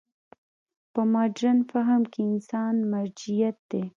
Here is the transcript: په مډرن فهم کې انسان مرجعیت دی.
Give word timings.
په 0.93 1.01
مډرن 1.13 1.57
فهم 1.71 2.01
کې 2.11 2.21
انسان 2.31 2.75
مرجعیت 2.91 3.57
دی. 3.71 3.83